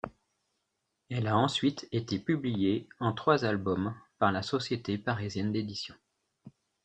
Elle 1.11 1.27
a 1.27 1.37
ensuite 1.37 1.87
été 1.91 2.17
publiée 2.17 2.89
en 2.99 3.13
trois 3.13 3.45
albums 3.45 3.93
par 4.17 4.31
la 4.31 4.41
Société 4.41 4.97
parisienne 4.97 5.51
d'édition. 5.51 5.93